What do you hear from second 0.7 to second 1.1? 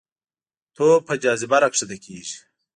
توپ